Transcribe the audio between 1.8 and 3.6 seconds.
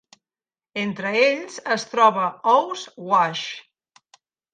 troba Ouse Wash.